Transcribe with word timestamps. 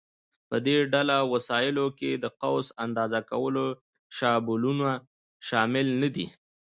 په 0.49 0.57
دې 0.65 0.77
ډله 0.93 1.17
وسایلو 1.33 1.85
کې 1.99 2.11
د 2.23 2.25
قوس 2.41 2.67
اندازه 2.85 3.19
کولو 3.31 3.65
شابلونونه 4.17 4.93
شامل 5.47 5.87
نه 6.01 6.09
دي. 6.15 6.27